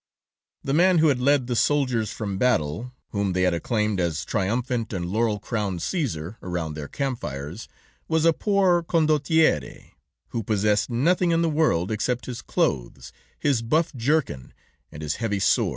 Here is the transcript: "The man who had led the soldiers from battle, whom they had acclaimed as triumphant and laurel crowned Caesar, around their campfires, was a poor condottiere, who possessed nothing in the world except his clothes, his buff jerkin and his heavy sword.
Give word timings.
"The 0.63 0.73
man 0.73 0.97
who 0.97 1.09
had 1.09 1.19
led 1.19 1.45
the 1.45 1.55
soldiers 1.55 2.11
from 2.11 2.39
battle, 2.39 2.91
whom 3.09 3.33
they 3.33 3.43
had 3.43 3.53
acclaimed 3.53 3.99
as 3.99 4.25
triumphant 4.25 4.91
and 4.93 5.05
laurel 5.05 5.37
crowned 5.39 5.83
Caesar, 5.83 6.39
around 6.41 6.73
their 6.73 6.87
campfires, 6.87 7.67
was 8.07 8.25
a 8.25 8.33
poor 8.33 8.81
condottiere, 8.81 9.91
who 10.29 10.41
possessed 10.41 10.89
nothing 10.89 11.29
in 11.29 11.43
the 11.43 11.49
world 11.51 11.91
except 11.91 12.25
his 12.25 12.41
clothes, 12.41 13.13
his 13.37 13.61
buff 13.61 13.93
jerkin 13.93 14.53
and 14.91 15.03
his 15.03 15.17
heavy 15.17 15.37
sword. 15.37 15.69